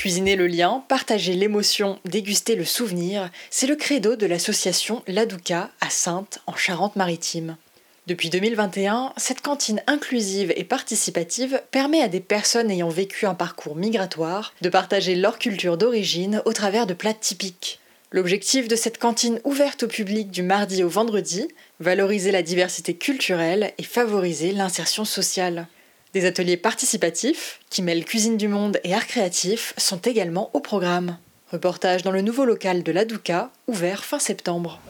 Cuisiner 0.00 0.34
le 0.34 0.46
lien, 0.46 0.82
partager 0.88 1.34
l'émotion, 1.34 1.98
déguster 2.06 2.54
le 2.54 2.64
souvenir, 2.64 3.28
c'est 3.50 3.66
le 3.66 3.76
credo 3.76 4.16
de 4.16 4.24
l'association 4.24 5.02
Ladouka 5.06 5.68
à 5.82 5.90
Sainte, 5.90 6.38
en 6.46 6.56
Charente-Maritime. 6.56 7.58
Depuis 8.06 8.30
2021, 8.30 9.12
cette 9.18 9.42
cantine 9.42 9.82
inclusive 9.86 10.54
et 10.56 10.64
participative 10.64 11.60
permet 11.70 12.00
à 12.00 12.08
des 12.08 12.20
personnes 12.20 12.70
ayant 12.70 12.88
vécu 12.88 13.26
un 13.26 13.34
parcours 13.34 13.76
migratoire 13.76 14.54
de 14.62 14.70
partager 14.70 15.16
leur 15.16 15.38
culture 15.38 15.76
d'origine 15.76 16.40
au 16.46 16.54
travers 16.54 16.86
de 16.86 16.94
plats 16.94 17.12
typiques. 17.12 17.78
L'objectif 18.10 18.68
de 18.68 18.76
cette 18.76 18.96
cantine 18.96 19.38
ouverte 19.44 19.82
au 19.82 19.86
public 19.86 20.30
du 20.30 20.42
mardi 20.42 20.82
au 20.82 20.88
vendredi, 20.88 21.46
valoriser 21.78 22.30
la 22.32 22.42
diversité 22.42 22.94
culturelle 22.94 23.74
et 23.76 23.82
favoriser 23.82 24.52
l'insertion 24.52 25.04
sociale. 25.04 25.66
Des 26.12 26.26
ateliers 26.26 26.56
participatifs, 26.56 27.60
qui 27.70 27.82
mêlent 27.82 28.04
cuisine 28.04 28.36
du 28.36 28.48
monde 28.48 28.80
et 28.82 28.94
art 28.94 29.06
créatif, 29.06 29.74
sont 29.76 29.98
également 29.98 30.50
au 30.54 30.60
programme. 30.60 31.16
Reportage 31.52 32.02
dans 32.02 32.10
le 32.10 32.20
nouveau 32.20 32.44
local 32.44 32.82
de 32.82 32.90
l'Adouka, 32.90 33.50
ouvert 33.68 34.04
fin 34.04 34.18
septembre. 34.18 34.80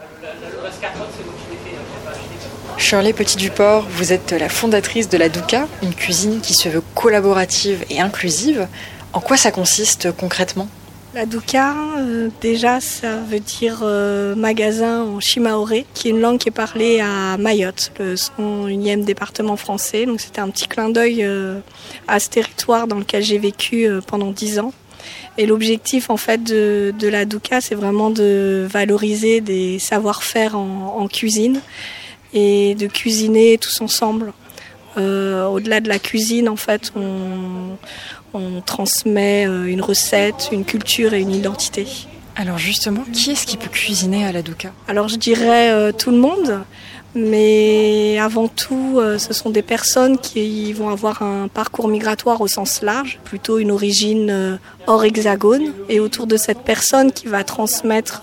Shirley 2.78 3.12
Petit-Duport, 3.12 3.86
vous 3.90 4.14
êtes 4.14 4.32
la 4.32 4.48
fondatrice 4.48 5.10
de 5.10 5.18
l'Adouka, 5.18 5.68
une 5.82 5.94
cuisine 5.94 6.40
qui 6.40 6.54
se 6.54 6.70
veut 6.70 6.82
collaborative 6.94 7.84
et 7.90 8.00
inclusive. 8.00 8.66
En 9.12 9.20
quoi 9.20 9.36
ça 9.36 9.50
consiste 9.50 10.12
concrètement? 10.12 10.68
La 11.12 11.26
Douka, 11.26 11.74
euh, 11.98 12.28
déjà, 12.40 12.80
ça 12.80 13.16
veut 13.16 13.40
dire 13.40 13.80
euh, 13.82 14.36
magasin 14.36 15.02
en 15.02 15.18
Shimaoré, 15.18 15.84
qui 15.92 16.08
est 16.08 16.10
une 16.12 16.20
langue 16.20 16.38
qui 16.38 16.50
est 16.50 16.52
parlée 16.52 17.00
à 17.00 17.36
Mayotte, 17.36 17.92
le 17.98 18.14
101e 18.14 19.04
département 19.04 19.56
français. 19.56 20.06
Donc 20.06 20.20
c'était 20.20 20.40
un 20.40 20.48
petit 20.50 20.68
clin 20.68 20.88
d'œil 20.88 21.24
euh, 21.24 21.58
à 22.06 22.20
ce 22.20 22.28
territoire 22.28 22.86
dans 22.86 22.98
lequel 22.98 23.24
j'ai 23.24 23.38
vécu 23.38 23.88
pendant 24.06 24.30
dix 24.30 24.60
ans. 24.60 24.72
Et 25.36 25.46
l'objectif 25.46 26.10
en 26.10 26.16
fait 26.16 26.44
de, 26.44 26.94
la 27.02 27.24
Douka, 27.24 27.60
c'est 27.60 27.74
vraiment 27.74 28.10
de 28.10 28.66
valoriser 28.70 29.40
des 29.40 29.78
savoir-faire 29.78 30.56
en, 30.56 31.08
cuisine 31.08 31.60
et 32.34 32.74
de 32.76 32.86
cuisiner 32.86 33.58
tous 33.58 33.80
ensemble. 33.80 34.32
Au-delà 34.96 35.80
de 35.80 35.88
la 35.88 35.98
cuisine, 35.98 36.48
en 36.48 36.56
fait, 36.56 36.92
on, 36.96 37.76
on 38.34 38.60
transmet 38.60 39.46
euh, 39.46 39.64
une 39.64 39.80
recette, 39.80 40.48
une 40.52 40.64
culture 40.64 41.14
et 41.14 41.20
une 41.20 41.32
identité. 41.32 41.86
Alors 42.36 42.58
justement, 42.58 43.04
qui 43.12 43.32
est-ce 43.32 43.46
qui 43.46 43.56
peut 43.56 43.68
cuisiner 43.68 44.24
à 44.24 44.32
la 44.32 44.42
Douka? 44.42 44.72
Alors 44.88 45.08
je 45.08 45.16
dirais 45.16 45.70
euh, 45.70 45.92
tout 45.92 46.10
le 46.10 46.16
monde, 46.16 46.60
mais 47.14 48.18
avant 48.18 48.48
tout, 48.48 48.98
euh, 48.98 49.18
ce 49.18 49.34
sont 49.34 49.50
des 49.50 49.62
personnes 49.62 50.16
qui 50.16 50.72
vont 50.72 50.88
avoir 50.88 51.22
un 51.22 51.48
parcours 51.48 51.88
migratoire 51.88 52.40
au 52.40 52.46
sens 52.46 52.82
large, 52.82 53.18
plutôt 53.24 53.58
une 53.58 53.72
origine 53.72 54.58
hors 54.86 55.04
hexagone, 55.04 55.72
et 55.88 56.00
autour 56.00 56.26
de 56.26 56.36
cette 56.36 56.60
personne 56.60 57.12
qui 57.12 57.26
va 57.26 57.42
transmettre 57.44 58.22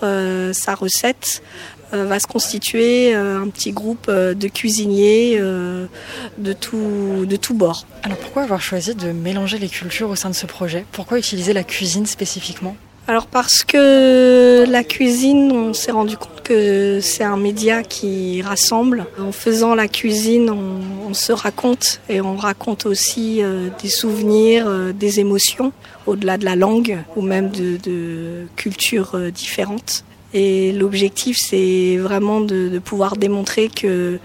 sa 0.52 0.74
recette, 0.74 1.42
euh, 1.42 1.77
va 1.92 2.18
se 2.18 2.26
constituer 2.26 3.14
euh, 3.14 3.42
un 3.42 3.48
petit 3.48 3.72
groupe 3.72 4.06
euh, 4.08 4.34
de 4.34 4.48
cuisiniers 4.48 5.38
de 5.38 6.52
tout, 6.52 7.26
de 7.26 7.36
tout 7.36 7.54
bord. 7.54 7.86
Alors 8.02 8.18
pourquoi 8.18 8.42
avoir 8.42 8.60
choisi 8.60 8.94
de 8.94 9.12
mélanger 9.12 9.58
les 9.58 9.68
cultures 9.68 10.10
au 10.10 10.16
sein 10.16 10.30
de 10.30 10.34
ce 10.34 10.46
projet? 10.46 10.84
Pourquoi 10.92 11.18
utiliser 11.18 11.52
la 11.52 11.64
cuisine 11.64 12.06
spécifiquement? 12.06 12.76
Alors 13.06 13.26
parce 13.26 13.62
que 13.62 14.64
la 14.68 14.84
cuisine, 14.84 15.50
on 15.52 15.72
s'est 15.72 15.92
rendu 15.92 16.16
compte 16.18 16.42
que 16.42 17.00
c'est 17.00 17.24
un 17.24 17.38
média 17.38 17.82
qui 17.82 18.42
rassemble. 18.42 19.06
En 19.18 19.32
faisant 19.32 19.74
la 19.74 19.88
cuisine, 19.88 20.50
on, 20.50 21.14
se 21.14 21.32
raconte 21.32 22.00
et 22.10 22.20
on 22.20 22.36
raconte 22.36 22.84
aussi 22.84 23.40
des 23.82 23.88
souvenirs, 23.88 24.92
des 24.92 25.20
émotions, 25.20 25.72
au-delà 26.06 26.36
de 26.36 26.44
la 26.44 26.54
langue 26.54 26.98
ou 27.16 27.22
même 27.22 27.50
de, 27.50 27.78
de 27.82 28.46
cultures 28.56 29.18
différentes. 29.32 30.04
Et 30.34 30.72
l'objectif, 30.72 31.38
c'est 31.38 31.96
vraiment 31.96 32.40
de, 32.40 32.78
pouvoir 32.78 33.16
démontrer 33.16 33.68
que 33.68 34.18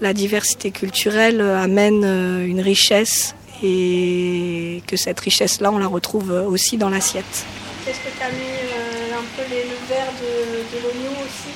la 0.00 0.12
diversité 0.12 0.70
culturelle 0.70 1.40
amène 1.40 2.02
euh, 2.04 2.46
une 2.46 2.60
richesse 2.60 3.34
et 3.62 4.82
que 4.86 4.96
cette 4.96 5.20
richesse-là, 5.20 5.70
on 5.70 5.78
la 5.78 5.86
retrouve 5.86 6.30
aussi 6.30 6.78
dans 6.78 6.88
l'assiette. 6.88 7.44
Est-ce 7.86 7.98
que 7.98 8.16
tu 8.16 8.22
as 8.22 8.30
mis 8.30 8.36
euh, 8.38 9.18
un 9.18 9.24
peu 9.36 9.42
les, 9.50 9.64
le 9.64 9.76
verre 9.88 10.12
de, 10.20 10.78
de 10.78 10.82
l'oignon 10.82 11.12
aussi? 11.20 11.50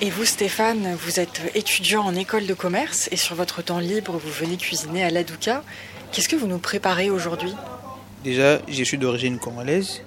Et 0.00 0.10
vous, 0.10 0.24
Stéphane, 0.24 0.96
vous 1.04 1.18
êtes 1.18 1.40
étudiant 1.54 2.02
en 2.02 2.14
école 2.14 2.46
de 2.46 2.54
commerce 2.54 3.08
et 3.10 3.16
sur 3.16 3.34
votre 3.34 3.62
temps 3.62 3.80
libre, 3.80 4.12
vous 4.12 4.30
venez 4.30 4.56
cuisiner 4.56 5.02
à 5.02 5.10
l'Adouka. 5.10 5.62
Qu'est-ce 6.12 6.28
que 6.28 6.36
vous 6.36 6.46
nous 6.46 6.58
préparez 6.58 7.10
aujourd'hui? 7.10 7.52
Déjà, 8.22 8.60
je 8.68 8.84
suis 8.84 8.96
d'origine 8.96 9.38
congolaise 9.38 10.02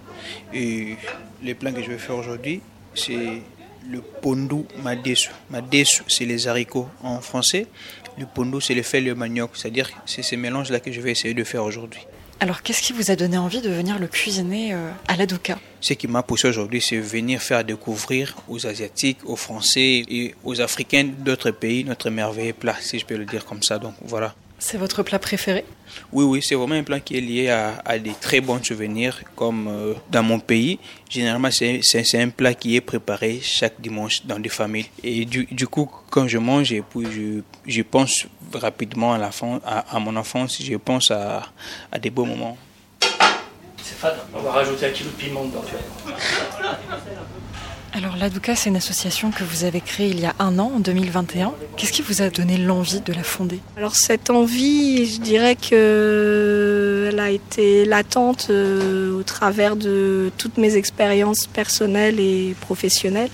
et 0.53 0.95
les 1.43 1.53
plans 1.55 1.73
que 1.73 1.81
je 1.81 1.89
vais 1.89 1.97
faire 1.97 2.15
aujourd'hui, 2.15 2.61
c'est 2.93 3.41
le 3.89 4.01
pondou 4.01 4.65
madesu. 4.83 5.29
Madesu, 5.49 6.03
c'est 6.07 6.25
les 6.25 6.47
haricots 6.47 6.87
en 7.03 7.21
français. 7.21 7.67
Le 8.17 8.25
pondou, 8.25 8.59
c'est 8.61 8.75
le 8.75 8.83
fait 8.83 9.01
le 9.01 9.15
manioc. 9.15 9.51
C'est-à-dire 9.55 9.89
c'est 10.05 10.23
ces 10.23 10.37
mélanges-là 10.37 10.79
que 10.79 10.91
je 10.91 11.01
vais 11.01 11.11
essayer 11.11 11.33
de 11.33 11.43
faire 11.43 11.63
aujourd'hui. 11.63 12.01
Alors, 12.39 12.63
qu'est-ce 12.63 12.81
qui 12.81 12.91
vous 12.91 13.11
a 13.11 13.15
donné 13.15 13.37
envie 13.37 13.61
de 13.61 13.69
venir 13.69 13.99
le 13.99 14.07
cuisiner 14.07 14.73
euh, 14.73 14.89
à 15.07 15.15
la 15.15 15.27
Douka? 15.27 15.59
Ce 15.79 15.93
qui 15.93 16.07
m'a 16.07 16.23
poussé 16.23 16.47
aujourd'hui, 16.47 16.81
c'est 16.81 16.97
venir 16.97 17.39
faire 17.39 17.63
découvrir 17.63 18.35
aux 18.49 18.65
Asiatiques, 18.65 19.19
aux 19.25 19.35
Français 19.35 20.03
et 20.09 20.33
aux 20.43 20.59
Africains 20.59 21.07
d'autres 21.19 21.51
pays 21.51 21.83
notre 21.83 22.09
merveilleux 22.09 22.53
plat, 22.53 22.75
si 22.81 22.97
je 22.97 23.05
peux 23.05 23.15
le 23.15 23.25
dire 23.25 23.45
comme 23.45 23.61
ça. 23.61 23.77
Donc 23.77 23.93
voilà. 24.01 24.33
C'est 24.63 24.77
votre 24.77 25.01
plat 25.01 25.17
préféré 25.17 25.65
Oui, 26.13 26.23
oui, 26.23 26.39
c'est 26.43 26.53
vraiment 26.53 26.75
un 26.75 26.83
plat 26.83 26.99
qui 26.99 27.17
est 27.17 27.21
lié 27.21 27.49
à, 27.49 27.97
des 27.97 28.13
très 28.13 28.41
bons 28.41 28.63
souvenirs, 28.63 29.19
comme 29.35 29.67
euh, 29.67 29.95
dans 30.11 30.21
mon 30.21 30.39
pays. 30.39 30.77
Généralement, 31.09 31.49
c'est 31.49 32.21
un 32.21 32.29
plat 32.29 32.53
qui 32.53 32.75
est 32.75 32.81
préparé 32.81 33.39
chaque 33.41 33.81
dimanche 33.81 34.23
dans 34.23 34.37
des 34.37 34.49
familles. 34.49 34.85
Et 35.03 35.25
du, 35.25 35.67
coup, 35.67 35.89
quand 36.11 36.27
je 36.27 36.37
mange, 36.37 36.71
et 36.71 36.83
puis 36.83 37.07
je, 37.11 37.41
je 37.65 37.81
pense 37.81 38.27
rapidement 38.53 39.13
à, 39.13 39.17
la 39.17 39.31
à, 39.65 39.95
à 39.95 39.99
mon 39.99 40.15
enfance, 40.15 40.61
je 40.61 40.75
pense 40.75 41.09
à, 41.09 41.41
à 41.91 41.97
des 41.97 42.11
beaux 42.11 42.25
moments. 42.25 42.55
C'est 43.81 43.97
fade, 43.97 44.19
on 44.31 44.41
va 44.41 44.51
rajouter 44.51 44.85
un 44.85 44.91
kilo 44.91 45.09
de 45.09 45.15
piment 45.15 45.45
dedans. 45.45 45.63
Alors 47.93 48.15
l'Adouka, 48.15 48.55
c'est 48.55 48.69
une 48.69 48.77
association 48.77 49.31
que 49.31 49.43
vous 49.43 49.65
avez 49.65 49.81
créée 49.81 50.07
il 50.07 50.19
y 50.21 50.25
a 50.25 50.33
un 50.39 50.59
an, 50.59 50.71
en 50.75 50.79
2021. 50.79 51.51
Qu'est-ce 51.75 51.91
qui 51.91 52.01
vous 52.01 52.21
a 52.21 52.29
donné 52.29 52.57
l'envie 52.57 53.01
de 53.01 53.11
la 53.11 53.23
fonder? 53.23 53.59
Alors 53.75 53.95
cette 53.95 54.29
envie, 54.29 55.05
je 55.05 55.19
dirais 55.19 55.55
qu'elle 55.55 57.19
a 57.19 57.29
été 57.29 57.83
latente 57.83 58.47
euh, 58.49 59.11
au 59.19 59.23
travers 59.23 59.75
de 59.75 60.31
toutes 60.37 60.57
mes 60.57 60.75
expériences 60.75 61.47
personnelles 61.47 62.19
et 62.21 62.55
professionnelles. 62.61 63.29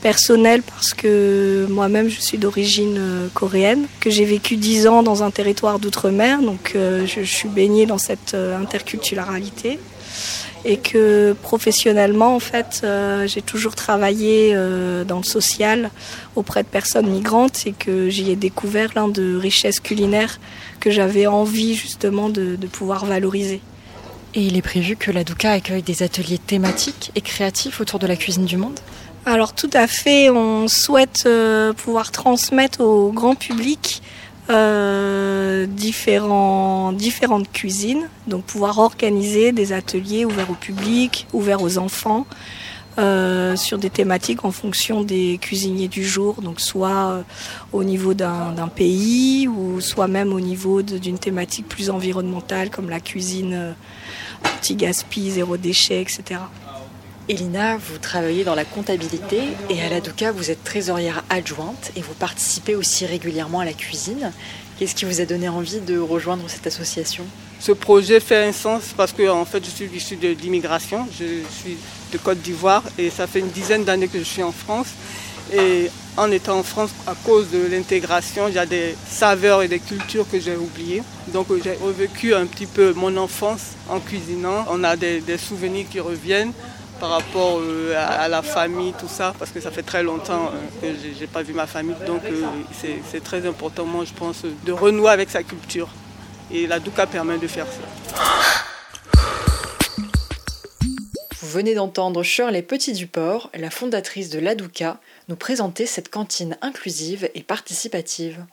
Personnelle 0.00 0.62
parce 0.62 0.94
que 0.94 1.66
moi-même 1.68 2.08
je 2.08 2.20
suis 2.20 2.38
d'origine 2.38 2.96
euh, 2.98 3.28
coréenne, 3.34 3.84
que 4.00 4.08
j'ai 4.08 4.24
vécu 4.24 4.56
dix 4.56 4.86
ans 4.86 5.02
dans 5.02 5.22
un 5.22 5.30
territoire 5.30 5.78
d'outre-mer, 5.78 6.40
donc 6.40 6.72
euh, 6.74 7.06
je 7.06 7.20
suis 7.20 7.50
baignée 7.50 7.84
dans 7.84 7.98
cette 7.98 8.34
interculturalité 8.34 9.78
et 10.64 10.76
que 10.76 11.34
professionnellement, 11.42 12.34
en 12.34 12.40
fait, 12.40 12.82
euh, 12.84 13.26
j'ai 13.26 13.42
toujours 13.42 13.74
travaillé 13.74 14.52
euh, 14.54 15.04
dans 15.04 15.18
le 15.18 15.24
social 15.24 15.90
auprès 16.36 16.62
de 16.62 16.68
personnes 16.68 17.08
migrantes 17.08 17.66
et 17.66 17.72
que 17.72 18.08
j'y 18.10 18.30
ai 18.30 18.36
découvert 18.36 18.90
l'un 18.94 19.08
de 19.08 19.36
richesses 19.36 19.80
culinaires 19.80 20.38
que 20.78 20.90
j'avais 20.90 21.26
envie 21.26 21.74
justement 21.74 22.28
de, 22.28 22.56
pouvoir 22.70 23.04
valoriser. 23.04 23.60
Et 24.34 24.42
il 24.42 24.56
est 24.56 24.62
prévu 24.62 24.96
que 24.96 25.10
la 25.10 25.24
Douka 25.24 25.52
accueille 25.52 25.82
des 25.82 26.02
ateliers 26.02 26.38
thématiques 26.38 27.10
et 27.16 27.20
créatifs 27.20 27.80
autour 27.80 27.98
de 27.98 28.06
la 28.06 28.16
cuisine 28.16 28.44
du 28.44 28.56
monde? 28.56 28.78
Alors 29.26 29.54
tout 29.54 29.70
à 29.72 29.86
fait, 29.86 30.30
on 30.30 30.68
souhaite 30.68 31.24
euh, 31.26 31.72
pouvoir 31.72 32.10
transmettre 32.10 32.80
au 32.80 33.12
grand 33.12 33.34
public 33.34 34.02
euh, 34.50 35.66
différents, 35.66 36.92
différentes 36.92 37.50
cuisines, 37.52 38.08
donc 38.26 38.44
pouvoir 38.44 38.78
organiser 38.78 39.52
des 39.52 39.72
ateliers 39.72 40.24
ouverts 40.24 40.50
au 40.50 40.54
public, 40.54 41.26
ouverts 41.32 41.62
aux 41.62 41.78
enfants, 41.78 42.26
euh, 42.98 43.54
sur 43.54 43.78
des 43.78 43.90
thématiques 43.90 44.44
en 44.44 44.50
fonction 44.50 45.02
des 45.04 45.38
cuisiniers 45.40 45.86
du 45.86 46.04
jour, 46.04 46.42
donc 46.42 46.60
soit 46.60 47.10
euh, 47.10 47.22
au 47.72 47.84
niveau 47.84 48.12
d'un 48.12 48.68
pays 48.74 49.46
ou 49.46 49.80
soit 49.80 50.08
même 50.08 50.32
au 50.32 50.40
niveau 50.40 50.82
d'une 50.82 51.18
thématique 51.18 51.68
plus 51.68 51.88
environnementale 51.88 52.70
comme 52.70 52.90
la 52.90 52.98
cuisine 52.98 53.74
anti-gaspi, 54.44 55.30
zéro 55.30 55.56
déchet, 55.58 56.02
etc. 56.02 56.40
Elina, 57.30 57.76
vous 57.76 57.98
travaillez 57.98 58.42
dans 58.42 58.56
la 58.56 58.64
comptabilité 58.64 59.42
et 59.68 59.80
à 59.82 59.88
la 59.88 60.00
Douka, 60.00 60.32
vous 60.32 60.50
êtes 60.50 60.64
trésorière 60.64 61.22
adjointe 61.30 61.92
et 61.94 62.00
vous 62.00 62.14
participez 62.14 62.74
aussi 62.74 63.06
régulièrement 63.06 63.60
à 63.60 63.64
la 63.64 63.72
cuisine. 63.72 64.32
Qu'est-ce 64.76 64.96
qui 64.96 65.04
vous 65.04 65.20
a 65.20 65.26
donné 65.26 65.48
envie 65.48 65.78
de 65.78 65.96
rejoindre 65.96 66.42
cette 66.48 66.66
association? 66.66 67.24
Ce 67.60 67.70
projet 67.70 68.18
fait 68.18 68.48
un 68.48 68.52
sens 68.52 68.94
parce 68.96 69.12
que 69.12 69.28
en 69.28 69.44
fait, 69.44 69.64
je 69.64 69.70
suis 69.70 69.84
issu 69.94 70.16
de 70.16 70.30
l'immigration. 70.42 71.06
Je 71.12 71.44
suis 71.56 71.76
de 72.12 72.18
Côte 72.18 72.38
d'Ivoire 72.38 72.82
et 72.98 73.10
ça 73.10 73.28
fait 73.28 73.38
une 73.38 73.50
dizaine 73.50 73.84
d'années 73.84 74.08
que 74.08 74.18
je 74.18 74.24
suis 74.24 74.42
en 74.42 74.50
France. 74.50 74.88
Et 75.52 75.88
en 76.16 76.32
étant 76.32 76.58
en 76.58 76.62
France, 76.64 76.90
à 77.06 77.14
cause 77.14 77.50
de 77.50 77.64
l'intégration, 77.70 78.48
il 78.48 78.54
y 78.54 78.58
a 78.58 78.66
des 78.66 78.96
saveurs 79.08 79.62
et 79.62 79.68
des 79.68 79.78
cultures 79.78 80.28
que 80.28 80.40
j'ai 80.40 80.56
oubliées. 80.56 81.02
Donc 81.32 81.46
j'ai 81.62 81.74
revécu 81.80 82.34
un 82.34 82.46
petit 82.46 82.66
peu 82.66 82.92
mon 82.92 83.16
enfance 83.16 83.74
en 83.88 84.00
cuisinant. 84.00 84.66
On 84.68 84.82
a 84.82 84.96
des, 84.96 85.22
souvenirs 85.38 85.86
qui 85.88 86.00
reviennent 86.00 86.52
par 87.00 87.08
rapport 87.08 87.58
euh, 87.60 87.94
à, 87.96 88.28
la 88.28 88.42
famille, 88.42 88.92
tout 88.92 89.08
ça, 89.08 89.34
parce 89.38 89.50
que 89.50 89.60
ça 89.60 89.70
fait 89.70 89.82
très 89.82 90.02
longtemps 90.02 90.52
euh, 90.52 90.80
que 90.80 90.98
je 90.98 91.18
n'ai 91.18 91.26
pas 91.26 91.42
vu 91.42 91.54
ma 91.54 91.66
famille. 91.66 91.96
Donc 92.06 92.22
euh, 92.24 92.42
c'est 93.10 93.24
très 93.24 93.46
important, 93.46 93.86
moi, 93.86 94.04
je 94.04 94.12
pense, 94.12 94.42
de 94.44 94.72
renouer 94.72 95.10
avec 95.10 95.30
sa 95.30 95.42
culture. 95.42 95.88
Et 96.52 96.66
la 96.66 96.78
Douka 96.78 97.06
permet 97.06 97.38
de 97.38 97.46
faire 97.46 97.66
ça. 97.66 97.80
Vous 101.40 101.48
venez 101.48 101.74
d'entendre 101.74 102.22
Shirley 102.22 102.62
Petit 102.62 102.92
Duport, 102.92 103.50
la 103.54 103.70
fondatrice 103.70 104.28
de 104.28 104.38
l'Adouka, 104.38 105.00
nous 105.28 105.36
présenter 105.36 105.86
cette 105.86 106.10
cantine 106.10 106.58
inclusive 106.60 107.28
et 107.34 107.42
participative. 107.42 108.44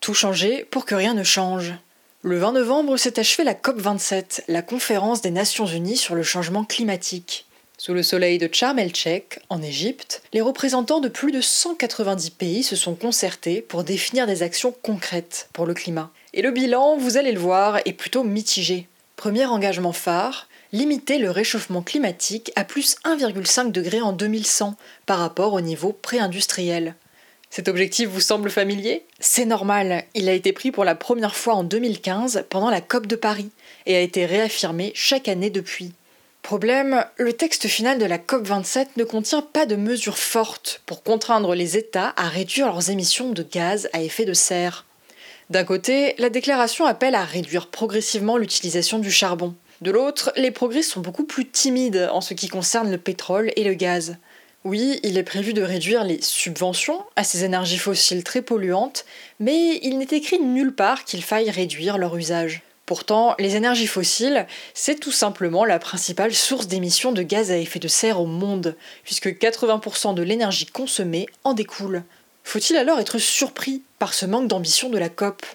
Tout 0.00 0.14
changer 0.14 0.64
pour 0.64 0.84
que 0.84 0.94
rien 0.94 1.14
ne 1.14 1.24
change. 1.24 1.72
Le 2.22 2.36
20 2.36 2.52
novembre 2.52 2.98
s'est 2.98 3.18
achevée 3.18 3.44
la 3.44 3.54
COP27, 3.54 4.42
la 4.48 4.60
conférence 4.60 5.22
des 5.22 5.30
Nations 5.30 5.64
Unies 5.64 5.96
sur 5.96 6.14
le 6.14 6.22
changement 6.22 6.64
climatique. 6.64 7.46
Sous 7.78 7.94
le 7.94 8.02
soleil 8.02 8.36
de 8.36 8.46
Sharm 8.52 8.78
el-Sheikh, 8.78 9.38
en 9.48 9.62
Égypte, 9.62 10.20
les 10.34 10.42
représentants 10.42 11.00
de 11.00 11.08
plus 11.08 11.32
de 11.32 11.40
190 11.40 12.28
pays 12.28 12.62
se 12.62 12.76
sont 12.76 12.94
concertés 12.94 13.62
pour 13.62 13.84
définir 13.84 14.26
des 14.26 14.42
actions 14.42 14.74
concrètes 14.82 15.48
pour 15.54 15.64
le 15.64 15.72
climat. 15.72 16.10
Et 16.34 16.42
le 16.42 16.50
bilan, 16.50 16.98
vous 16.98 17.16
allez 17.16 17.32
le 17.32 17.40
voir, 17.40 17.78
est 17.86 17.94
plutôt 17.94 18.22
mitigé. 18.22 18.86
Premier 19.16 19.46
engagement 19.46 19.94
phare, 19.94 20.46
limiter 20.72 21.16
le 21.16 21.30
réchauffement 21.30 21.80
climatique 21.80 22.52
à 22.54 22.64
plus 22.64 22.96
1,5 23.06 23.72
degré 23.72 24.02
en 24.02 24.12
2100 24.12 24.76
par 25.06 25.20
rapport 25.20 25.54
au 25.54 25.62
niveau 25.62 25.94
pré-industriel. 25.94 26.96
Cet 27.50 27.66
objectif 27.66 28.08
vous 28.08 28.20
semble 28.20 28.48
familier? 28.48 29.04
C'est 29.18 29.44
normal, 29.44 30.04
il 30.14 30.28
a 30.28 30.34
été 30.34 30.52
pris 30.52 30.70
pour 30.70 30.84
la 30.84 30.94
première 30.94 31.34
fois 31.34 31.54
en 31.54 31.64
2015 31.64 32.44
pendant 32.48 32.70
la 32.70 32.80
COP 32.80 33.08
de 33.08 33.16
Paris 33.16 33.50
et 33.86 33.96
a 33.96 34.00
été 34.00 34.24
réaffirmé 34.24 34.92
chaque 34.94 35.26
année 35.26 35.50
depuis. 35.50 35.92
Problème, 36.42 37.04
le 37.16 37.32
texte 37.32 37.66
final 37.66 37.98
de 37.98 38.04
la 38.04 38.18
COP27 38.18 38.86
ne 38.96 39.02
contient 39.02 39.42
pas 39.42 39.66
de 39.66 39.74
mesures 39.74 40.16
fortes 40.16 40.80
pour 40.86 41.02
contraindre 41.02 41.56
les 41.56 41.76
États 41.76 42.14
à 42.16 42.28
réduire 42.28 42.66
leurs 42.66 42.88
émissions 42.88 43.30
de 43.30 43.42
gaz 43.42 43.88
à 43.92 44.00
effet 44.00 44.24
de 44.24 44.32
serre. 44.32 44.86
D'un 45.50 45.64
côté, 45.64 46.14
la 46.18 46.30
déclaration 46.30 46.86
appelle 46.86 47.16
à 47.16 47.24
réduire 47.24 47.66
progressivement 47.66 48.36
l'utilisation 48.36 49.00
du 49.00 49.10
charbon. 49.10 49.56
De 49.80 49.90
l'autre, 49.90 50.32
les 50.36 50.52
progrès 50.52 50.82
sont 50.82 51.00
beaucoup 51.00 51.24
plus 51.24 51.48
timides 51.48 52.08
en 52.12 52.20
ce 52.20 52.34
qui 52.34 52.46
concerne 52.46 52.92
le 52.92 52.98
pétrole 52.98 53.50
et 53.56 53.64
le 53.64 53.74
gaz. 53.74 54.18
Oui, 54.64 55.00
il 55.02 55.16
est 55.16 55.22
prévu 55.22 55.54
de 55.54 55.62
réduire 55.62 56.04
les 56.04 56.20
subventions 56.20 57.02
à 57.16 57.24
ces 57.24 57.44
énergies 57.44 57.78
fossiles 57.78 58.24
très 58.24 58.42
polluantes, 58.42 59.06
mais 59.38 59.80
il 59.82 59.96
n'est 59.96 60.04
écrit 60.10 60.38
nulle 60.38 60.74
part 60.74 61.04
qu'il 61.04 61.22
faille 61.22 61.50
réduire 61.50 61.96
leur 61.96 62.14
usage. 62.14 62.62
Pourtant, 62.84 63.34
les 63.38 63.56
énergies 63.56 63.86
fossiles, 63.86 64.46
c'est 64.74 65.00
tout 65.00 65.12
simplement 65.12 65.64
la 65.64 65.78
principale 65.78 66.34
source 66.34 66.66
d'émissions 66.66 67.12
de 67.12 67.22
gaz 67.22 67.50
à 67.50 67.56
effet 67.56 67.78
de 67.78 67.88
serre 67.88 68.20
au 68.20 68.26
monde, 68.26 68.76
puisque 69.02 69.28
80% 69.28 70.12
de 70.12 70.22
l'énergie 70.22 70.66
consommée 70.66 71.26
en 71.42 71.54
découle. 71.54 72.02
Faut-il 72.44 72.76
alors 72.76 73.00
être 73.00 73.18
surpris 73.18 73.82
par 73.98 74.12
ce 74.12 74.26
manque 74.26 74.48
d'ambition 74.48 74.90
de 74.90 74.98
la 74.98 75.08
COP? 75.08 75.46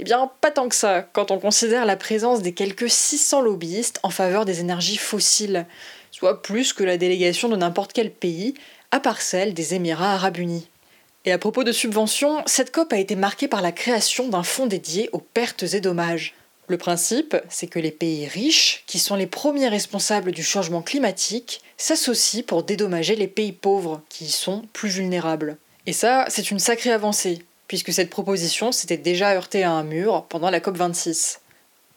Eh 0.00 0.04
bien, 0.04 0.30
pas 0.40 0.50
tant 0.50 0.68
que 0.68 0.74
ça, 0.74 1.02
quand 1.12 1.30
on 1.30 1.38
considère 1.38 1.84
la 1.84 1.96
présence 1.96 2.42
des 2.42 2.54
quelques 2.54 2.90
600 2.90 3.42
lobbyistes 3.42 4.00
en 4.02 4.10
faveur 4.10 4.44
des 4.44 4.58
énergies 4.58 4.96
fossiles 4.96 5.66
soit 6.22 6.40
plus 6.40 6.72
que 6.72 6.84
la 6.84 6.98
délégation 6.98 7.48
de 7.48 7.56
n'importe 7.56 7.92
quel 7.92 8.12
pays, 8.12 8.54
à 8.92 9.00
part 9.00 9.20
celle 9.20 9.54
des 9.54 9.74
Émirats 9.74 10.14
arabes 10.14 10.38
unis. 10.38 10.68
Et 11.24 11.32
à 11.32 11.38
propos 11.38 11.64
de 11.64 11.72
subventions, 11.72 12.44
cette 12.46 12.70
COP 12.70 12.92
a 12.92 12.98
été 12.98 13.16
marquée 13.16 13.48
par 13.48 13.60
la 13.60 13.72
création 13.72 14.28
d'un 14.28 14.44
fonds 14.44 14.68
dédié 14.68 15.10
aux 15.10 15.18
pertes 15.18 15.64
et 15.74 15.80
dommages. 15.80 16.34
Le 16.68 16.78
principe, 16.78 17.36
c'est 17.48 17.66
que 17.66 17.80
les 17.80 17.90
pays 17.90 18.28
riches, 18.28 18.84
qui 18.86 19.00
sont 19.00 19.16
les 19.16 19.26
premiers 19.26 19.66
responsables 19.66 20.30
du 20.30 20.44
changement 20.44 20.80
climatique, 20.80 21.60
s'associent 21.76 22.44
pour 22.46 22.62
dédommager 22.62 23.16
les 23.16 23.26
pays 23.26 23.50
pauvres, 23.50 24.00
qui 24.08 24.26
y 24.26 24.30
sont 24.30 24.62
plus 24.72 24.90
vulnérables. 24.90 25.56
Et 25.86 25.92
ça, 25.92 26.26
c'est 26.28 26.52
une 26.52 26.60
sacrée 26.60 26.92
avancée, 26.92 27.40
puisque 27.66 27.92
cette 27.92 28.10
proposition 28.10 28.70
s'était 28.70 28.96
déjà 28.96 29.34
heurtée 29.34 29.64
à 29.64 29.72
un 29.72 29.82
mur 29.82 30.24
pendant 30.28 30.50
la 30.50 30.60
COP26. 30.60 31.38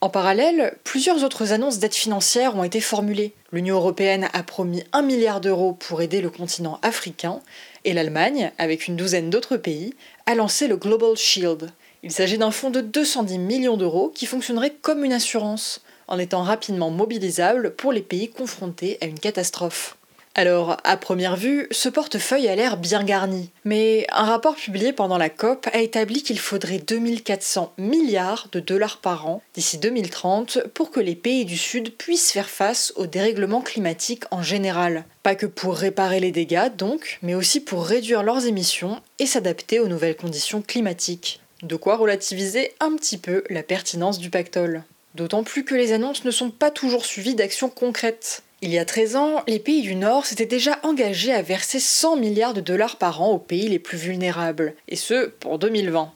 En 0.02 0.10
parallèle, 0.10 0.76
plusieurs 0.84 1.24
autres 1.24 1.52
annonces 1.52 1.78
d'aide 1.78 1.94
financière 1.94 2.54
ont 2.54 2.64
été 2.64 2.80
formulées. 2.80 3.32
L'Union 3.50 3.76
européenne 3.76 4.28
a 4.34 4.42
promis 4.42 4.84
1 4.92 5.00
milliard 5.00 5.40
d'euros 5.40 5.72
pour 5.72 6.02
aider 6.02 6.20
le 6.20 6.28
continent 6.28 6.78
africain, 6.82 7.40
et 7.84 7.94
l'Allemagne, 7.94 8.52
avec 8.58 8.88
une 8.88 8.96
douzaine 8.96 9.30
d'autres 9.30 9.56
pays, 9.56 9.94
a 10.26 10.34
lancé 10.34 10.68
le 10.68 10.76
Global 10.76 11.16
Shield. 11.16 11.70
Il 12.02 12.12
s'agit 12.12 12.36
d'un 12.36 12.50
fonds 12.50 12.70
de 12.70 12.82
210 12.82 13.38
millions 13.38 13.78
d'euros 13.78 14.12
qui 14.14 14.26
fonctionnerait 14.26 14.76
comme 14.82 15.02
une 15.02 15.14
assurance, 15.14 15.80
en 16.08 16.18
étant 16.18 16.42
rapidement 16.42 16.90
mobilisable 16.90 17.74
pour 17.74 17.90
les 17.90 18.02
pays 18.02 18.28
confrontés 18.28 18.98
à 19.00 19.06
une 19.06 19.18
catastrophe. 19.18 19.96
Alors, 20.38 20.76
à 20.84 20.98
première 20.98 21.34
vue, 21.34 21.66
ce 21.70 21.88
portefeuille 21.88 22.46
a 22.46 22.54
l'air 22.54 22.76
bien 22.76 23.02
garni, 23.02 23.48
mais 23.64 24.06
un 24.12 24.24
rapport 24.24 24.54
publié 24.54 24.92
pendant 24.92 25.16
la 25.16 25.30
COP 25.30 25.66
a 25.72 25.78
établi 25.78 26.22
qu'il 26.22 26.38
faudrait 26.38 26.78
2400 26.78 27.72
milliards 27.78 28.48
de 28.52 28.60
dollars 28.60 28.98
par 28.98 29.26
an 29.26 29.40
d'ici 29.54 29.78
2030 29.78 30.58
pour 30.74 30.90
que 30.90 31.00
les 31.00 31.14
pays 31.14 31.46
du 31.46 31.56
Sud 31.56 31.96
puissent 31.96 32.32
faire 32.32 32.50
face 32.50 32.92
au 32.96 33.06
dérèglement 33.06 33.62
climatique 33.62 34.24
en 34.30 34.42
général. 34.42 35.06
Pas 35.22 35.36
que 35.36 35.46
pour 35.46 35.74
réparer 35.74 36.20
les 36.20 36.32
dégâts, 36.32 36.68
donc, 36.76 37.18
mais 37.22 37.34
aussi 37.34 37.60
pour 37.60 37.86
réduire 37.86 38.22
leurs 38.22 38.44
émissions 38.44 39.00
et 39.18 39.24
s'adapter 39.24 39.80
aux 39.80 39.88
nouvelles 39.88 40.16
conditions 40.16 40.60
climatiques. 40.60 41.40
De 41.62 41.76
quoi 41.76 41.96
relativiser 41.96 42.74
un 42.80 42.94
petit 42.96 43.16
peu 43.16 43.42
la 43.48 43.62
pertinence 43.62 44.18
du 44.18 44.28
pactole. 44.28 44.84
D'autant 45.14 45.44
plus 45.44 45.64
que 45.64 45.74
les 45.74 45.94
annonces 45.94 46.26
ne 46.26 46.30
sont 46.30 46.50
pas 46.50 46.70
toujours 46.70 47.06
suivies 47.06 47.34
d'actions 47.34 47.70
concrètes. 47.70 48.42
Il 48.62 48.72
y 48.72 48.78
a 48.78 48.86
13 48.86 49.16
ans, 49.16 49.42
les 49.46 49.58
pays 49.58 49.82
du 49.82 49.94
Nord 49.94 50.24
s'étaient 50.24 50.46
déjà 50.46 50.78
engagés 50.82 51.32
à 51.32 51.42
verser 51.42 51.78
100 51.78 52.16
milliards 52.16 52.54
de 52.54 52.62
dollars 52.62 52.96
par 52.96 53.20
an 53.20 53.32
aux 53.32 53.38
pays 53.38 53.68
les 53.68 53.78
plus 53.78 53.98
vulnérables, 53.98 54.74
et 54.88 54.96
ce 54.96 55.26
pour 55.26 55.58
2020. 55.58 56.10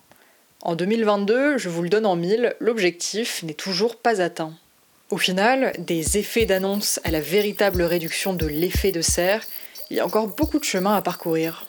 En 0.63 0.75
2022, 0.75 1.59
je 1.59 1.69
vous 1.69 1.83
le 1.83 1.91
donne 1.91 2.07
en 2.07 2.17
mille, 2.17 2.57
l'objectif 2.59 3.43
n'est 3.43 3.53
toujours 3.53 3.97
pas 3.97 4.23
atteint. 4.23 4.55
Au 5.11 5.19
final, 5.19 5.75
des 5.79 6.17
effets 6.17 6.47
d'annonce 6.47 6.99
à 7.05 7.11
la 7.11 7.21
véritable 7.21 7.83
réduction 7.83 8.33
de 8.33 8.47
l'effet 8.47 8.93
de 8.93 9.03
serre, 9.03 9.45
il 9.91 9.99
y 9.99 10.01
a 10.01 10.07
encore 10.07 10.29
beaucoup 10.29 10.59
de 10.59 10.65
chemin 10.65 10.97
à 10.97 11.03
parcourir. 11.03 11.67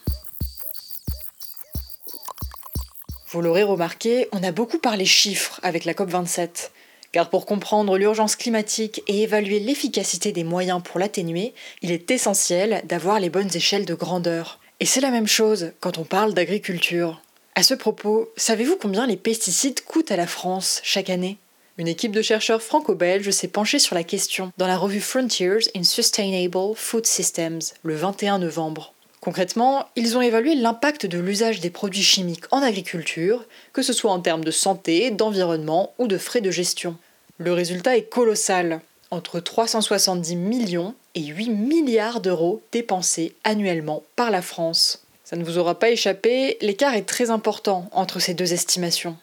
Vous 3.27 3.41
l'aurez 3.41 3.63
remarqué, 3.63 4.29
on 4.31 4.41
a 4.43 4.51
beaucoup 4.53 4.77
parlé 4.77 5.05
chiffres 5.05 5.59
avec 5.63 5.83
la 5.83 5.93
COP27. 5.93 6.69
Car 7.11 7.29
pour 7.29 7.45
comprendre 7.45 7.97
l'urgence 7.97 8.35
climatique 8.35 9.03
et 9.07 9.23
évaluer 9.23 9.59
l'efficacité 9.59 10.31
des 10.31 10.45
moyens 10.45 10.81
pour 10.83 10.99
l'atténuer, 10.99 11.53
il 11.81 11.91
est 11.91 12.09
essentiel 12.09 12.81
d'avoir 12.85 13.19
les 13.19 13.29
bonnes 13.29 13.53
échelles 13.53 13.85
de 13.85 13.93
grandeur. 13.93 14.59
Et 14.79 14.85
c'est 14.85 15.01
la 15.01 15.11
même 15.11 15.27
chose 15.27 15.73
quand 15.79 15.97
on 15.97 16.05
parle 16.05 16.33
d'agriculture. 16.33 17.21
À 17.55 17.63
ce 17.63 17.73
propos, 17.73 18.31
savez-vous 18.37 18.77
combien 18.77 19.05
les 19.05 19.17
pesticides 19.17 19.81
coûtent 19.81 20.11
à 20.11 20.15
la 20.15 20.27
France 20.27 20.79
chaque 20.83 21.09
année? 21.09 21.37
Une 21.77 21.87
équipe 21.87 22.11
de 22.11 22.21
chercheurs 22.21 22.61
franco-belges 22.61 23.31
s'est 23.31 23.47
penchée 23.47 23.79
sur 23.79 23.95
la 23.95 24.03
question 24.03 24.51
dans 24.57 24.67
la 24.67 24.77
revue 24.77 25.01
Frontiers 25.01 25.69
in 25.75 25.83
Sustainable 25.83 26.75
Food 26.75 27.05
Systems 27.05 27.61
le 27.83 27.95
21 27.95 28.39
novembre. 28.39 28.93
Concrètement, 29.21 29.87
ils 29.95 30.17
ont 30.17 30.21
évalué 30.21 30.55
l'impact 30.55 31.05
de 31.05 31.19
l'usage 31.19 31.59
des 31.59 31.69
produits 31.69 32.01
chimiques 32.01 32.45
en 32.49 32.63
agriculture, 32.63 33.45
que 33.71 33.83
ce 33.83 33.93
soit 33.93 34.11
en 34.11 34.19
termes 34.19 34.43
de 34.43 34.49
santé, 34.49 35.11
d'environnement 35.11 35.93
ou 35.99 36.07
de 36.07 36.17
frais 36.17 36.41
de 36.41 36.49
gestion. 36.49 36.97
Le 37.37 37.53
résultat 37.53 37.95
est 37.95 38.09
colossal, 38.09 38.81
entre 39.11 39.39
370 39.39 40.35
millions 40.35 40.95
et 41.13 41.23
8 41.23 41.49
milliards 41.51 42.19
d'euros 42.19 42.63
dépensés 42.71 43.35
annuellement 43.43 44.01
par 44.15 44.31
la 44.31 44.41
France. 44.41 45.05
Ça 45.23 45.35
ne 45.35 45.43
vous 45.43 45.59
aura 45.59 45.77
pas 45.77 45.91
échappé, 45.91 46.57
l'écart 46.59 46.95
est 46.95 47.07
très 47.07 47.29
important 47.29 47.87
entre 47.91 48.19
ces 48.19 48.33
deux 48.33 48.53
estimations. 48.53 49.17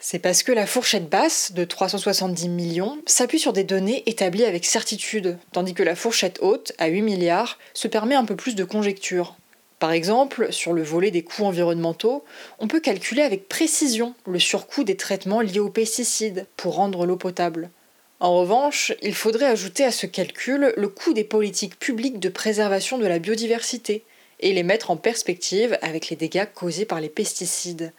C'est 0.00 0.18
parce 0.18 0.42
que 0.42 0.52
la 0.52 0.66
fourchette 0.66 1.08
basse, 1.08 1.52
de 1.52 1.64
370 1.64 2.48
millions, 2.48 2.98
s'appuie 3.06 3.38
sur 3.38 3.52
des 3.52 3.64
données 3.64 4.02
établies 4.06 4.44
avec 4.44 4.64
certitude, 4.64 5.38
tandis 5.52 5.74
que 5.74 5.82
la 5.84 5.94
fourchette 5.94 6.40
haute, 6.42 6.72
à 6.78 6.88
8 6.88 7.02
milliards, 7.02 7.58
se 7.72 7.88
permet 7.88 8.16
un 8.16 8.24
peu 8.24 8.36
plus 8.36 8.56
de 8.56 8.64
conjecture. 8.64 9.36
Par 9.84 9.92
exemple, 9.92 10.50
sur 10.50 10.72
le 10.72 10.82
volet 10.82 11.10
des 11.10 11.22
coûts 11.22 11.44
environnementaux, 11.44 12.24
on 12.58 12.68
peut 12.68 12.80
calculer 12.80 13.20
avec 13.20 13.50
précision 13.50 14.14
le 14.26 14.38
surcoût 14.38 14.82
des 14.82 14.96
traitements 14.96 15.42
liés 15.42 15.58
aux 15.58 15.68
pesticides 15.68 16.46
pour 16.56 16.76
rendre 16.76 17.04
l'eau 17.04 17.18
potable. 17.18 17.68
En 18.18 18.34
revanche, 18.34 18.94
il 19.02 19.14
faudrait 19.14 19.44
ajouter 19.44 19.84
à 19.84 19.90
ce 19.90 20.06
calcul 20.06 20.72
le 20.74 20.88
coût 20.88 21.12
des 21.12 21.22
politiques 21.22 21.78
publiques 21.78 22.18
de 22.18 22.30
préservation 22.30 22.96
de 22.96 23.06
la 23.06 23.18
biodiversité 23.18 24.04
et 24.40 24.54
les 24.54 24.62
mettre 24.62 24.90
en 24.90 24.96
perspective 24.96 25.76
avec 25.82 26.08
les 26.08 26.16
dégâts 26.16 26.48
causés 26.54 26.86
par 26.86 27.02
les 27.02 27.10
pesticides. 27.10 27.92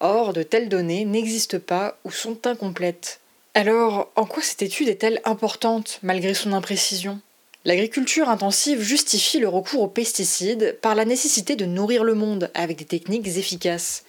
Or, 0.00 0.34
de 0.34 0.42
telles 0.42 0.68
données 0.68 1.06
n'existent 1.06 1.58
pas 1.58 1.96
ou 2.04 2.10
sont 2.10 2.46
incomplètes. 2.46 3.20
Alors, 3.54 4.12
en 4.14 4.26
quoi 4.26 4.42
cette 4.42 4.60
étude 4.60 4.90
est-elle 4.90 5.22
importante 5.24 6.00
malgré 6.02 6.34
son 6.34 6.52
imprécision? 6.52 7.18
L'agriculture 7.66 8.28
intensive 8.28 8.82
justifie 8.82 9.38
le 9.38 9.48
recours 9.48 9.80
aux 9.80 9.88
pesticides 9.88 10.78
par 10.82 10.94
la 10.94 11.06
nécessité 11.06 11.56
de 11.56 11.64
nourrir 11.64 12.04
le 12.04 12.14
monde 12.14 12.50
avec 12.52 12.78
des 12.78 12.84
techniques 12.84 13.26
efficaces. 13.26 14.04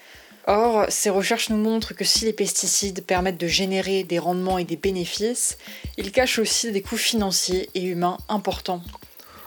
Or, 0.46 0.86
ces 0.90 1.10
recherches 1.10 1.50
nous 1.50 1.58
montrent 1.58 1.94
que 1.94 2.04
si 2.04 2.26
les 2.26 2.34
pesticides 2.34 3.06
permettent 3.06 3.40
de 3.40 3.48
générer 3.48 4.04
des 4.04 4.20
rendements 4.20 4.58
et 4.58 4.66
des 4.66 4.76
bénéfices, 4.76 5.58
ils 5.98 6.12
cachent 6.12 6.38
aussi 6.38 6.72
des 6.74 6.82
coûts 6.82 6.98
financiers 6.98 7.70
et 7.74 7.82
humains 7.82 8.18
importants. 8.28 8.84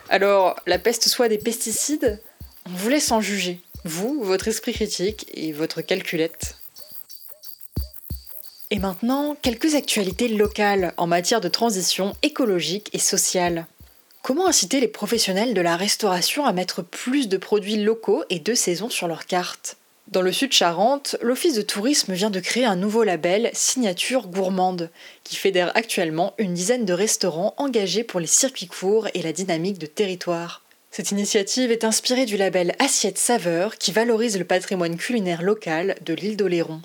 Alors, 0.09 0.57
la 0.67 0.79
peste 0.79 1.07
soit 1.07 1.29
des 1.29 1.39
pesticides? 1.39 2.21
On 2.67 2.71
vous 2.71 2.89
laisse 2.89 3.13
en 3.13 3.21
juger 3.21 3.61
vous, 3.85 4.23
votre 4.23 4.49
esprit 4.49 4.73
critique 4.73 5.27
et 5.35 5.53
votre 5.53 5.83
calculette. 5.83 6.57
Et 8.71 8.79
maintenant, 8.79 9.37
quelques 9.41 9.75
actualités 9.75 10.29
locales 10.29 10.95
en 10.97 11.07
matière 11.07 11.41
de 11.41 11.49
transition 11.49 12.17
écologique 12.23 12.91
et 12.93 12.99
sociale. 12.99 13.67
Comment 14.29 14.47
inciter 14.47 14.79
les 14.79 14.89
professionnels 14.89 15.55
de 15.55 15.63
la 15.63 15.75
restauration 15.75 16.45
à 16.45 16.53
mettre 16.53 16.83
plus 16.83 17.31
de 17.31 17.39
produits 17.39 17.83
locaux 17.83 18.25
et 18.29 18.41
de 18.41 18.53
saison 18.53 18.91
sur 18.91 19.09
leur 19.09 19.25
carte 19.25 19.79
Dans 20.09 20.21
le 20.21 20.33
sud 20.33 20.53
Charente, 20.53 21.17
l'Office 21.23 21.55
de 21.55 21.63
tourisme 21.63 22.13
vient 22.13 22.29
de 22.29 22.39
créer 22.39 22.67
un 22.67 22.77
nouveau 22.77 23.05
label 23.05 23.49
Signature 23.55 24.29
gourmande, 24.29 24.91
qui 25.25 25.37
fédère 25.37 25.75
actuellement 25.75 26.35
une 26.37 26.53
dizaine 26.53 26.85
de 26.85 26.93
restaurants 26.93 27.55
engagés 27.57 28.05
pour 28.05 28.21
les 28.21 28.27
circuits 28.27 28.67
courts 28.67 29.09
et 29.15 29.23
la 29.23 29.33
dynamique 29.33 29.79
de 29.79 29.87
territoire. 29.87 30.63
Cette 30.91 31.11
initiative 31.11 31.73
est 31.73 31.85
inspirée 31.85 32.27
du 32.27 32.37
label 32.37 32.75
Assiette 32.81 33.17
Saveur 33.17 33.79
qui 33.79 33.93
valorise 33.93 34.39
le 34.39 34.45
patrimoine 34.45 34.99
culinaire 34.99 35.41
local 35.41 35.97
de 36.05 36.13
l'île 36.13 36.37
d'Oléron. 36.37 36.83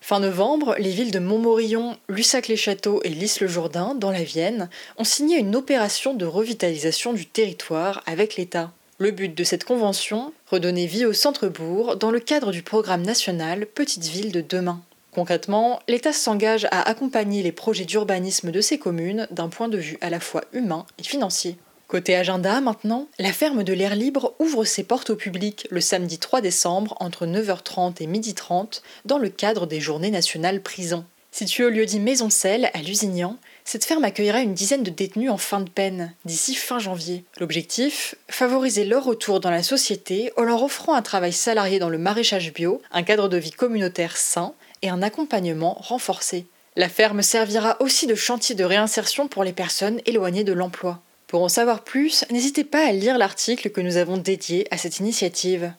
Fin 0.00 0.20
novembre, 0.20 0.74
les 0.78 0.90
villes 0.90 1.12
de 1.12 1.18
Montmorillon, 1.18 1.96
Lussac-les-Châteaux 2.08 3.00
et 3.04 3.10
Lys-le-Jourdain, 3.10 3.94
dans 3.94 4.10
la 4.10 4.22
Vienne, 4.22 4.70
ont 4.96 5.04
signé 5.04 5.38
une 5.38 5.54
opération 5.54 6.14
de 6.14 6.24
revitalisation 6.24 7.12
du 7.12 7.26
territoire 7.26 8.02
avec 8.06 8.36
l'État. 8.36 8.72
Le 8.98 9.12
but 9.12 9.34
de 9.34 9.44
cette 9.44 9.64
convention, 9.64 10.32
redonner 10.46 10.86
vie 10.86 11.06
au 11.06 11.12
centre-bourg 11.12 11.96
dans 11.96 12.10
le 12.10 12.18
cadre 12.18 12.50
du 12.50 12.62
programme 12.62 13.02
national 13.02 13.66
Petite 13.66 14.06
Ville 14.06 14.32
de 14.32 14.40
demain. 14.40 14.80
Concrètement, 15.12 15.80
l'État 15.86 16.12
s'engage 16.12 16.66
à 16.70 16.88
accompagner 16.88 17.42
les 17.42 17.52
projets 17.52 17.84
d'urbanisme 17.84 18.50
de 18.50 18.60
ces 18.60 18.78
communes 18.78 19.28
d'un 19.30 19.48
point 19.48 19.68
de 19.68 19.78
vue 19.78 19.98
à 20.00 20.10
la 20.10 20.20
fois 20.20 20.44
humain 20.52 20.86
et 20.98 21.02
financier. 21.02 21.56
Côté 21.90 22.14
agenda 22.14 22.60
maintenant, 22.60 23.08
la 23.18 23.32
ferme 23.32 23.64
de 23.64 23.72
l'air 23.72 23.96
libre 23.96 24.36
ouvre 24.38 24.64
ses 24.64 24.84
portes 24.84 25.10
au 25.10 25.16
public 25.16 25.66
le 25.72 25.80
samedi 25.80 26.20
3 26.20 26.40
décembre 26.40 26.96
entre 27.00 27.26
9h30 27.26 28.00
et 28.00 28.06
12h30 28.06 28.82
dans 29.06 29.18
le 29.18 29.28
cadre 29.28 29.66
des 29.66 29.80
Journées 29.80 30.12
nationales 30.12 30.62
prison. 30.62 31.04
Située 31.32 31.64
au 31.64 31.68
lieu-dit 31.68 31.98
Maisoncelle 31.98 32.70
à 32.74 32.82
Lusignan, 32.82 33.38
cette 33.64 33.84
ferme 33.84 34.04
accueillera 34.04 34.40
une 34.40 34.54
dizaine 34.54 34.84
de 34.84 34.90
détenus 34.90 35.32
en 35.32 35.36
fin 35.36 35.58
de 35.58 35.68
peine 35.68 36.14
d'ici 36.24 36.54
fin 36.54 36.78
janvier. 36.78 37.24
L'objectif 37.40 38.14
Favoriser 38.28 38.84
leur 38.84 39.02
retour 39.02 39.40
dans 39.40 39.50
la 39.50 39.64
société 39.64 40.32
en 40.36 40.42
leur 40.42 40.62
offrant 40.62 40.94
un 40.94 41.02
travail 41.02 41.32
salarié 41.32 41.80
dans 41.80 41.90
le 41.90 41.98
maraîchage 41.98 42.52
bio, 42.52 42.80
un 42.92 43.02
cadre 43.02 43.28
de 43.28 43.36
vie 43.36 43.50
communautaire 43.50 44.16
sain 44.16 44.54
et 44.82 44.90
un 44.90 45.02
accompagnement 45.02 45.74
renforcé. 45.80 46.46
La 46.76 46.88
ferme 46.88 47.22
servira 47.22 47.78
aussi 47.80 48.06
de 48.06 48.14
chantier 48.14 48.54
de 48.54 48.62
réinsertion 48.62 49.26
pour 49.26 49.42
les 49.42 49.52
personnes 49.52 50.00
éloignées 50.06 50.44
de 50.44 50.52
l'emploi. 50.52 51.02
Pour 51.30 51.42
en 51.44 51.48
savoir 51.48 51.84
plus, 51.84 52.24
n'hésitez 52.32 52.64
pas 52.64 52.84
à 52.84 52.90
lire 52.90 53.16
l'article 53.16 53.70
que 53.70 53.80
nous 53.80 53.98
avons 53.98 54.16
dédié 54.16 54.66
à 54.72 54.76
cette 54.76 54.98
initiative. 54.98 55.72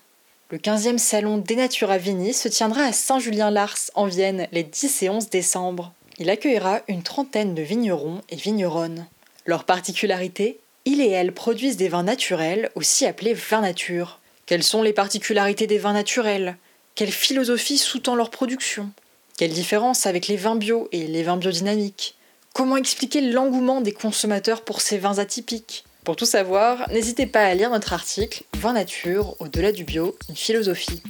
Le 0.52 0.58
15e 0.60 1.00
salon 1.00 1.40
Dénatura 1.40 1.98
Vini 1.98 2.34
se 2.34 2.48
tiendra 2.48 2.84
à 2.84 2.92
Saint-Julien-Lars 2.92 3.90
en 3.96 4.06
Vienne 4.06 4.48
les 4.52 4.62
10 4.62 5.02
et 5.04 5.10
11 5.10 5.32
décembre. 5.32 5.92
Il 6.20 6.30
accueillera 6.30 6.82
une 6.88 7.02
trentaine 7.02 7.56
de 7.56 7.64
vignerons 7.64 8.22
et 8.30 8.36
vigneronnes. 8.36 9.08
Leur 9.48 9.64
particularité 9.64 10.60
Ils 10.86 11.02
et 11.02 11.10
elles 11.10 11.34
produisent 11.34 11.78
des 11.78 11.90
vins 11.90 12.04
naturels, 12.04 12.70
aussi 12.76 13.08
appelés 13.08 13.34
vins 13.34 13.62
nature. 13.62 14.20
Quelles 14.46 14.62
sont 14.62 14.84
les 14.84 14.94
particularités 14.94 15.66
des 15.66 15.80
vins 15.80 15.94
naturels? 15.94 16.58
Quelle 16.94 17.12
philosophie 17.12 17.80
sous-tend 17.80 18.14
leur 18.14 18.30
production? 18.30 18.92
Quelle 19.36 19.54
différence 19.54 20.06
avec 20.06 20.28
les 20.28 20.38
vins 20.38 20.58
bio 20.58 20.90
et 20.92 21.08
les 21.08 21.24
vins 21.24 21.38
biodynamiques? 21.38 22.19
Comment 22.60 22.76
expliquer 22.76 23.22
l'engouement 23.22 23.80
des 23.80 23.94
consommateurs 23.94 24.66
pour 24.66 24.82
ces 24.82 24.98
vins 24.98 25.20
atypiques? 25.20 25.86
Pour 26.04 26.18
tout 26.18 26.26
savoir, 26.26 26.90
n'hésitez 26.90 27.26
pas 27.26 27.46
à 27.46 27.54
lire 27.54 27.70
notre 27.70 27.94
article 27.94 28.44
Vin 28.58 28.74
nature, 28.74 29.38
au-delà 29.40 29.72
du 29.72 29.86
bio, 29.86 30.18
une 30.28 30.36
philosophie. 30.36 31.02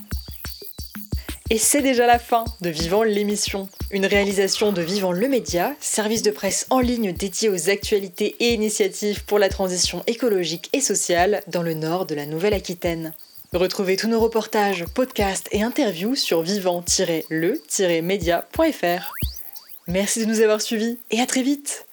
Et 1.50 1.58
c'est 1.58 1.82
déjà 1.82 2.06
la 2.06 2.20
fin 2.20 2.46
de 2.62 2.70
Vivant 2.70 3.01
l'émission, 3.01 3.68
une 3.89 4.06
réalisation 4.06 4.72
de 4.72 4.84
Vivant 4.84 5.12
le 5.12 5.27
Média, 5.27 5.74
service 5.79 6.22
de 6.22 6.29
presse 6.29 6.68
en 6.70 6.82
ligne 6.82 7.13
dédié 7.13 7.50
aux 7.50 7.72
actualités 7.72 8.36
et 8.39 8.53
initiatives 8.53 9.25
pour 9.25 9.39
la 9.39 9.50
transition 9.50 10.03
écologique 10.06 10.70
et 10.74 10.82
sociale 10.82 11.41
dans 11.48 11.63
le 11.63 11.74
nord 11.74 12.06
de 12.06 12.13
la 12.13 12.27
Nouvelle-Aquitaine. 12.27 13.15
Retrouvez 13.53 13.98
tous 13.98 14.08
nos 14.08 14.20
reportages, 14.20 14.86
podcasts 14.94 15.50
et 15.51 15.63
interviews 15.63 16.13
sur 16.13 16.44
vivant-le-média.fr. 16.44 19.13
Merci 19.89 20.24
de 20.24 20.29
nous 20.29 20.41
avoir 20.41 20.62
suivis 20.62 21.00
et 21.10 21.19
à 21.19 21.25
très 21.25 21.41
vite 21.41 21.88